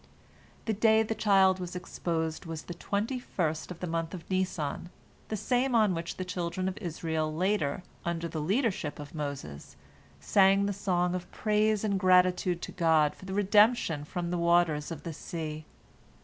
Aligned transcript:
The 0.65 0.73
day 0.73 1.03
the 1.03 1.13
child 1.13 1.59
was 1.59 1.75
exposed 1.75 2.47
was 2.47 2.63
the 2.63 2.73
twenty 2.73 3.19
first 3.19 3.69
of 3.69 3.81
the 3.81 3.85
month 3.85 4.15
of 4.15 4.27
Nisan, 4.31 4.89
the 5.27 5.37
same 5.37 5.75
on 5.75 5.93
which 5.93 6.17
the 6.17 6.25
children 6.25 6.67
of 6.67 6.75
Israel 6.79 7.31
later, 7.31 7.83
under 8.03 8.27
the 8.27 8.41
leadership 8.41 8.97
of 8.97 9.13
Moses, 9.13 9.75
sang 10.19 10.65
the 10.65 10.73
song 10.73 11.13
of 11.13 11.31
praise 11.31 11.83
and 11.83 11.99
gratitude 11.99 12.63
to 12.63 12.71
God 12.71 13.13
for 13.13 13.25
the 13.25 13.33
redemption 13.35 14.03
from 14.03 14.31
the 14.31 14.39
waters 14.39 14.89
of 14.89 15.03
the 15.03 15.13
sea. 15.13 15.65